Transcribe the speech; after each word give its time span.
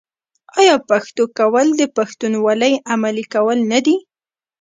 آیا 0.59 0.75
پښتو 0.89 1.23
کول 1.37 1.67
د 1.75 1.81
پښتونولۍ 1.97 2.73
عملي 2.93 3.25
کول 3.33 3.59
نه 3.71 3.79
دي؟ 3.85 3.97